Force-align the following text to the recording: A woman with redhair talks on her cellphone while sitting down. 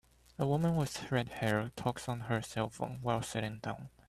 A 0.39 0.47
woman 0.47 0.77
with 0.77 0.97
redhair 1.11 1.69
talks 1.75 2.09
on 2.09 2.21
her 2.21 2.39
cellphone 2.39 3.01
while 3.01 3.21
sitting 3.21 3.59
down. 3.59 3.91